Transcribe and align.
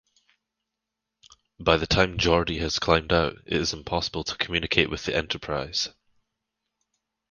By 1.59 1.77
the 1.77 1.85
time 1.85 2.17
Geordi 2.17 2.57
has 2.61 2.79
climbed 2.79 3.13
out, 3.13 3.35
it 3.45 3.71
impossible 3.71 4.23
to 4.23 4.37
communicate 4.37 4.89
with 4.89 5.05
the 5.05 5.15
"Enterprise". 5.15 5.89